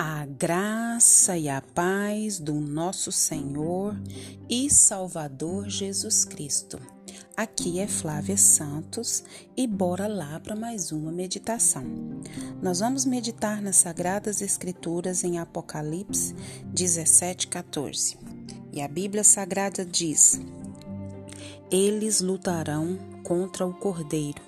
[0.00, 4.00] A graça e a paz do nosso Senhor
[4.48, 6.78] e Salvador Jesus Cristo.
[7.36, 9.24] Aqui é Flávia Santos
[9.56, 11.82] e bora lá para mais uma meditação.
[12.62, 16.32] Nós vamos meditar nas Sagradas Escrituras em Apocalipse
[16.66, 18.16] 17, 14.
[18.72, 20.40] E a Bíblia Sagrada diz:
[21.72, 24.42] Eles lutarão contra o Cordeiro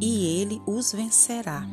[0.00, 1.64] e ele os vencerá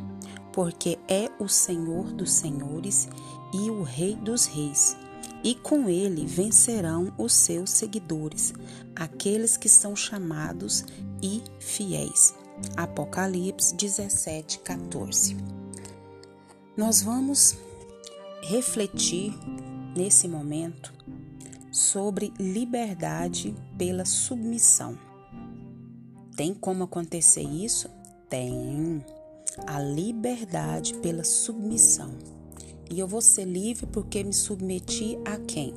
[0.52, 3.08] porque é o Senhor dos senhores
[3.52, 4.96] e o Rei dos reis.
[5.42, 8.52] E com ele vencerão os seus seguidores,
[8.94, 10.84] aqueles que são chamados
[11.22, 12.34] e fiéis.
[12.76, 15.36] Apocalipse 17, 14.
[16.76, 17.56] Nós vamos
[18.42, 19.34] refletir
[19.96, 20.92] nesse momento
[21.72, 24.98] sobre liberdade pela submissão.
[26.36, 27.88] Tem como acontecer isso?
[28.28, 29.04] Tem
[29.66, 32.10] a liberdade pela submissão.
[32.90, 35.74] E eu vou ser livre porque me submeti a quem?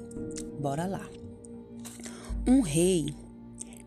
[0.59, 1.07] Bora lá.
[2.47, 3.13] Um rei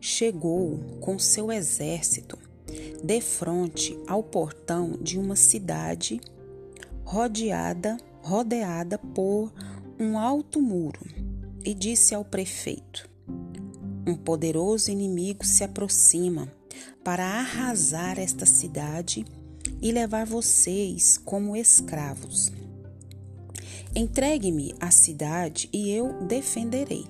[0.01, 2.39] chegou com seu exército
[3.03, 6.21] de frente ao portão de uma cidade
[7.05, 9.53] rodeada, rodeada por
[9.99, 11.01] um alto muro
[11.65, 13.09] e disse ao prefeito:
[14.07, 16.51] Um poderoso inimigo se aproxima
[17.05, 19.25] para arrasar esta cidade
[19.81, 22.53] e levar vocês como escravos.
[23.95, 27.07] Entregue-me a cidade e eu defenderei.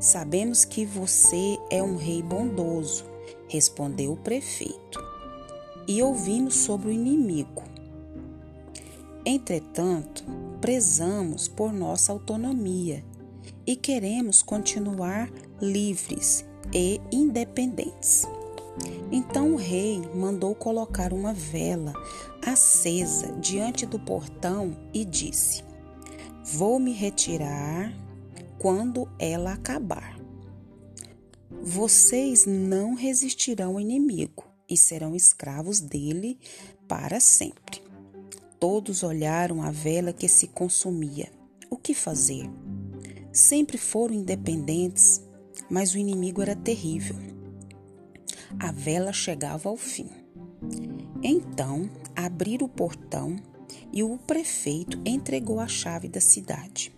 [0.00, 3.04] Sabemos que você é um rei bondoso,
[3.48, 5.02] respondeu o prefeito,
[5.86, 7.62] e ouvimos sobre o inimigo.
[9.24, 10.24] Entretanto,
[10.60, 13.04] prezamos por nossa autonomia
[13.66, 18.24] e queremos continuar livres e independentes.
[19.10, 21.92] Então o rei mandou colocar uma vela
[22.44, 25.62] acesa diante do portão e disse:
[26.44, 27.92] Vou me retirar
[28.58, 30.18] quando ela acabar.
[31.62, 36.38] Vocês não resistirão ao inimigo e serão escravos dele
[36.88, 37.82] para sempre.
[38.58, 41.30] Todos olharam a vela que se consumia.
[41.70, 42.48] O que fazer?
[43.32, 45.22] Sempre foram independentes,
[45.68, 47.35] mas o inimigo era terrível
[48.58, 50.08] a vela chegava ao fim.
[51.22, 53.36] Então abriram o portão
[53.92, 56.92] e o prefeito entregou a chave da cidade.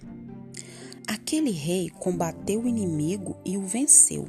[1.06, 4.26] Aquele rei combateu o inimigo e o venceu.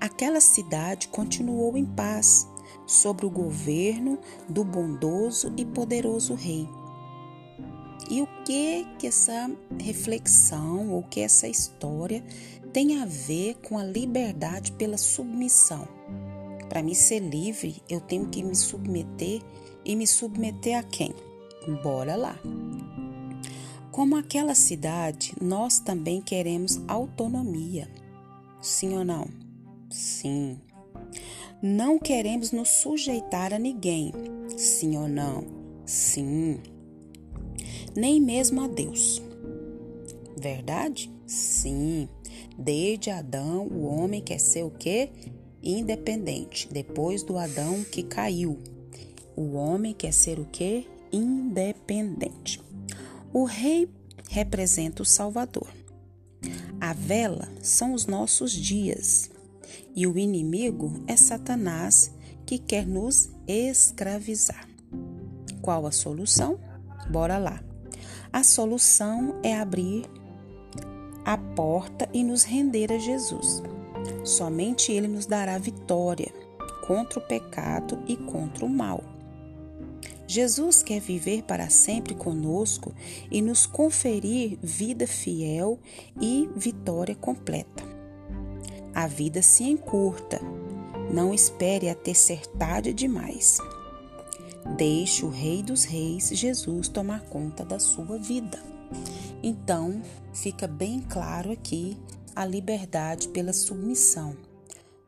[0.00, 2.48] Aquela cidade continuou em paz
[2.86, 6.68] sob o governo do bondoso e poderoso rei.
[8.10, 12.24] E o que que essa reflexão ou que essa história
[12.72, 15.86] tem a ver com a liberdade pela submissão?
[16.70, 19.42] Para me ser livre, eu tenho que me submeter
[19.84, 21.12] e me submeter a quem?
[21.82, 22.38] Bora lá.
[23.90, 27.90] Como aquela cidade, nós também queremos autonomia.
[28.62, 29.26] Sim ou não?
[29.90, 30.60] Sim.
[31.60, 34.12] Não queremos nos sujeitar a ninguém.
[34.56, 35.44] Sim ou não?
[35.84, 36.60] Sim.
[37.96, 39.20] Nem mesmo a Deus.
[40.40, 41.12] Verdade?
[41.26, 42.08] Sim.
[42.56, 45.10] Desde Adão, o homem quer ser o quê?
[45.62, 48.58] Independente, depois do Adão que caiu.
[49.36, 50.86] O homem quer ser o quê?
[51.12, 52.60] Independente.
[53.32, 53.88] O rei
[54.28, 55.68] representa o Salvador.
[56.80, 59.30] A vela são os nossos dias.
[59.94, 62.10] E o inimigo é Satanás
[62.46, 64.68] que quer nos escravizar.
[65.60, 66.58] Qual a solução?
[67.10, 67.62] Bora lá.
[68.32, 70.08] A solução é abrir
[71.24, 73.62] a porta e nos render a Jesus.
[74.24, 76.32] Somente Ele nos dará vitória
[76.86, 79.02] contra o pecado e contra o mal.
[80.26, 82.94] Jesus quer viver para sempre conosco
[83.30, 85.78] e nos conferir vida fiel
[86.20, 87.82] e vitória completa.
[88.94, 90.40] A vida se encurta,
[91.12, 93.58] não espere a ter tarde demais.
[94.76, 98.62] Deixe o Rei dos Reis, Jesus, tomar conta da sua vida.
[99.42, 100.00] Então,
[100.32, 101.96] fica bem claro aqui
[102.34, 104.36] a liberdade pela submissão.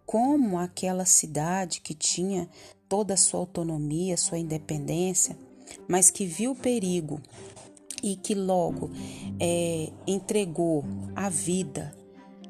[0.04, 2.48] Como aquela cidade que tinha
[2.88, 5.36] toda a sua autonomia, sua independência,
[5.88, 7.20] mas que viu o perigo
[8.02, 8.90] e que logo
[9.40, 10.84] é, entregou
[11.14, 11.96] a vida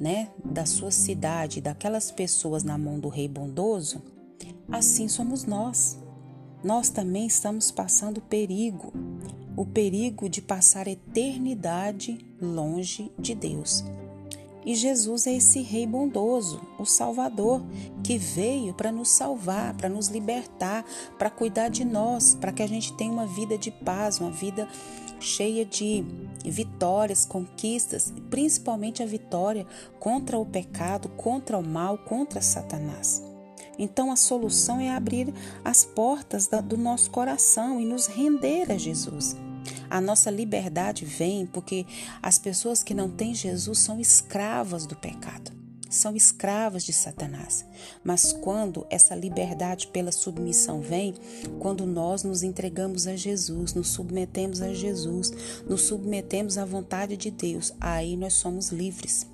[0.01, 4.03] né, da sua cidade, daquelas pessoas na mão do Rei bondoso,
[4.71, 5.99] assim somos nós.
[6.65, 8.93] Nós também estamos passando perigo,
[9.57, 13.85] o perigo de passar eternidade longe de Deus.
[14.65, 17.63] E Jesus é esse Rei bondoso, o Salvador,
[18.03, 20.85] que veio para nos salvar, para nos libertar,
[21.19, 24.69] para cuidar de nós, para que a gente tenha uma vida de paz, uma vida
[25.19, 26.05] cheia de
[26.45, 29.67] vitórias, conquistas, principalmente a vitória
[29.99, 33.23] contra o pecado, contra o mal, contra Satanás.
[33.79, 35.33] Então a solução é abrir
[35.65, 39.37] as portas do nosso coração e nos render a Jesus.
[39.93, 41.85] A nossa liberdade vem porque
[42.23, 45.53] as pessoas que não têm Jesus são escravas do pecado
[45.91, 47.67] são escravas de Satanás.
[48.03, 51.13] Mas quando essa liberdade pela submissão vem,
[51.59, 55.31] quando nós nos entregamos a Jesus, nos submetemos a Jesus,
[55.69, 59.27] nos submetemos à vontade de Deus, aí nós somos livres.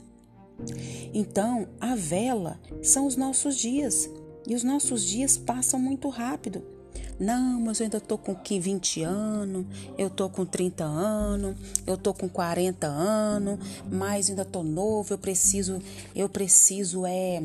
[1.15, 4.11] Então, a vela são os nossos dias,
[4.45, 6.78] e os nossos dias passam muito rápido.
[7.19, 12.15] Não, mas eu ainda tô com 20 anos, eu tô com 30 anos, eu tô
[12.15, 13.59] com 40 anos,
[13.91, 15.81] mas ainda tô novo, eu preciso,
[16.15, 17.43] eu preciso é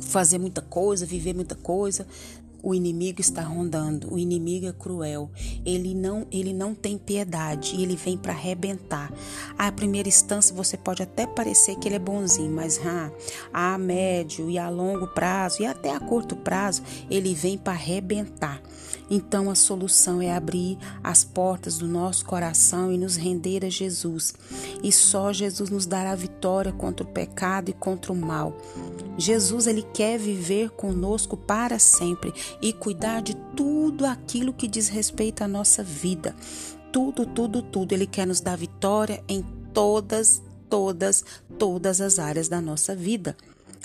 [0.00, 2.06] fazer muita coisa, viver muita coisa.
[2.66, 5.30] O inimigo está rondando, o inimigo é cruel.
[5.66, 9.12] Ele não, ele não tem piedade, ele vem para arrebentar.
[9.58, 13.10] À primeira instância você pode até parecer que ele é bonzinho, mas ah,
[13.52, 18.62] a médio e a longo prazo e até a curto prazo, ele vem para arrebentar.
[19.10, 24.34] Então a solução é abrir as portas do nosso coração e nos render a Jesus.
[24.82, 28.56] E só Jesus nos dará vitória contra o pecado e contra o mal.
[29.16, 35.42] Jesus ele quer viver conosco para sempre e cuidar de tudo aquilo que diz respeito
[35.42, 36.34] à nossa vida.
[36.92, 37.92] Tudo, tudo, tudo.
[37.92, 41.24] Ele quer nos dar vitória em todas, todas,
[41.58, 43.36] todas as áreas da nossa vida.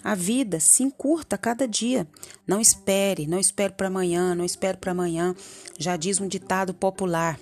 [0.03, 2.07] A vida se encurta a cada dia.
[2.47, 5.35] Não espere, não espere para amanhã, não espere para amanhã.
[5.77, 7.39] Já diz um ditado popular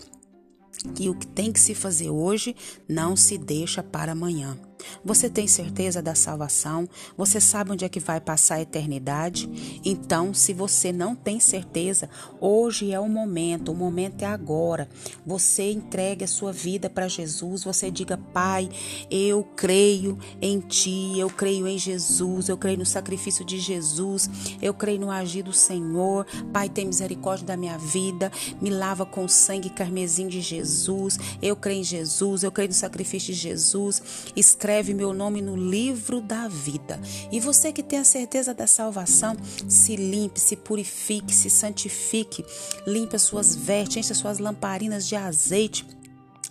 [0.96, 2.56] que o que tem que se fazer hoje
[2.88, 4.58] não se deixa para amanhã.
[5.04, 6.88] Você tem certeza da salvação?
[7.18, 9.50] Você sabe onde é que vai passar a eternidade?
[9.84, 14.90] Então, se você não tem certeza, hoje é o momento, o momento é agora.
[15.26, 18.70] Você entregue a sua vida para Jesus, você diga: Pai,
[19.10, 24.30] eu creio em Ti, eu creio em Jesus, eu creio no sacrifício de Jesus,
[24.62, 26.26] eu creio no agir do Senhor.
[26.52, 28.32] Pai, tem misericórdia da minha vida,
[28.62, 31.20] me lava com o sangue carmesim de Jesus.
[31.42, 34.02] Eu creio em Jesus, eu creio no sacrifício de Jesus.
[34.36, 37.00] Escreve escreve meu nome no livro da vida.
[37.32, 39.36] E você que tem a certeza da salvação,
[39.68, 42.46] se limpe, se purifique, se santifique,
[42.86, 45.84] limpe as suas vestes, enche as suas lamparinas de azeite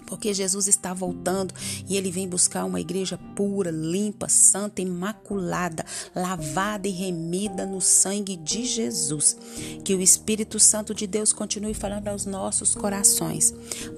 [0.07, 1.55] porque Jesus está voltando
[1.89, 8.37] e ele vem buscar uma igreja pura, limpa, santa, imaculada, lavada e remida no sangue
[8.37, 9.37] de Jesus.
[9.85, 13.53] Que o Espírito Santo de Deus continue falando aos nossos corações.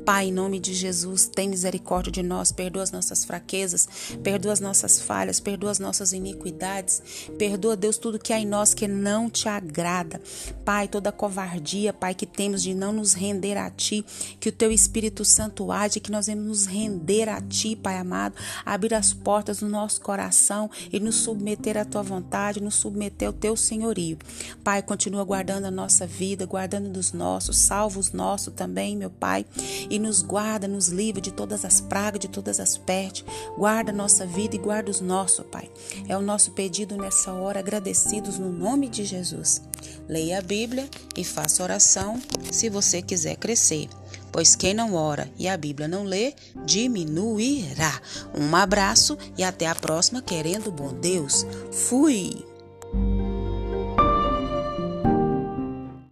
[0.05, 3.89] Pai, em nome de Jesus, tem misericórdia de nós, perdoa as nossas fraquezas,
[4.23, 7.03] perdoa as nossas falhas, perdoa as nossas iniquidades,
[7.39, 10.21] perdoa, Deus, tudo que há em nós que não te agrada.
[10.65, 14.05] Pai, toda covardia, Pai, que temos de não nos render a Ti,
[14.41, 18.35] que o Teu Espírito Santo age que nós vamos nos render a Ti, Pai amado,
[18.65, 23.35] abrir as portas do nosso coração e nos submeter à Tua vontade, nos submeter ao
[23.35, 24.19] Teu senhorio.
[24.63, 29.45] Pai, continua guardando a nossa vida, guardando dos nossos, salva os nossos também, meu Pai,
[29.89, 33.25] e nos guarda, nos livra de todas as pragas, de todas as pestes.
[33.57, 35.71] Guarda a nossa vida e guarda os nossos, Pai.
[36.09, 39.63] É o nosso pedido nessa hora, agradecidos no nome de Jesus.
[40.09, 43.89] Leia a Bíblia e faça oração se você quiser crescer
[44.33, 48.01] pois quem não ora e a Bíblia não lê, diminuirá.
[48.35, 51.47] Um abraço e até a próxima, querendo bom Deus.
[51.71, 52.48] Fui!